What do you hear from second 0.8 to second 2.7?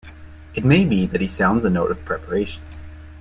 be that he sounds a note of preparation.